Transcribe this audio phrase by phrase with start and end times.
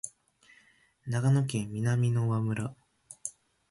[1.05, 2.75] 長野県南箕輪村